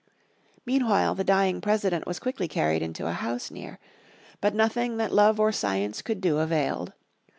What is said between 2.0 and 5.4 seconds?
was quickly carried into a house near. But nothing that love